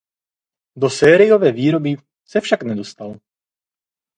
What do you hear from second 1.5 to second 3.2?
výroby se však nedostal.